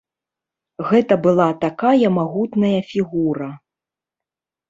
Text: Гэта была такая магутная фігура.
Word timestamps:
Гэта 0.91 1.17
была 1.25 1.47
такая 1.65 2.07
магутная 2.17 2.79
фігура. 2.93 3.49